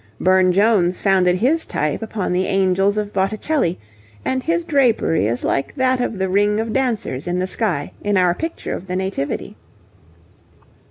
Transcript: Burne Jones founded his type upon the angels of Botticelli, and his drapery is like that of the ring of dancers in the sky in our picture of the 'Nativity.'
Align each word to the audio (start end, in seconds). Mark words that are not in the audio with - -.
Burne 0.19 0.51
Jones 0.51 0.99
founded 0.99 1.35
his 1.35 1.63
type 1.67 2.01
upon 2.01 2.33
the 2.33 2.47
angels 2.47 2.97
of 2.97 3.13
Botticelli, 3.13 3.77
and 4.25 4.41
his 4.41 4.63
drapery 4.63 5.27
is 5.27 5.43
like 5.43 5.75
that 5.75 6.01
of 6.01 6.17
the 6.17 6.27
ring 6.27 6.59
of 6.59 6.73
dancers 6.73 7.27
in 7.27 7.37
the 7.37 7.45
sky 7.45 7.91
in 8.03 8.17
our 8.17 8.33
picture 8.33 8.73
of 8.73 8.87
the 8.87 8.95
'Nativity.' 8.95 9.55